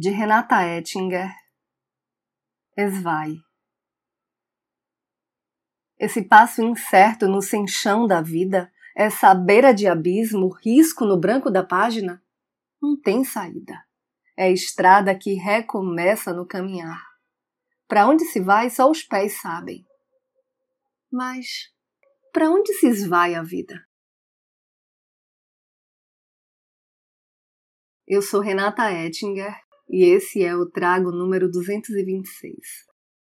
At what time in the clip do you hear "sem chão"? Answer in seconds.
7.42-8.06